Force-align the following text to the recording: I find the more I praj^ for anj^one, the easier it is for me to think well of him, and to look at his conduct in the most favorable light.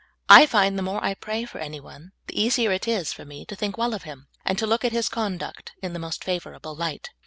I 0.29 0.47
find 0.47 0.79
the 0.79 0.81
more 0.81 0.99
I 1.05 1.13
praj^ 1.13 1.47
for 1.49 1.59
anj^one, 1.59 2.07
the 2.25 2.41
easier 2.41 2.71
it 2.71 2.87
is 2.87 3.13
for 3.13 3.23
me 3.23 3.45
to 3.45 3.55
think 3.55 3.77
well 3.77 3.93
of 3.93 4.01
him, 4.01 4.29
and 4.43 4.57
to 4.57 4.65
look 4.65 4.83
at 4.83 4.91
his 4.91 5.07
conduct 5.09 5.73
in 5.83 5.93
the 5.93 5.99
most 5.99 6.23
favorable 6.23 6.75
light. 6.75 7.11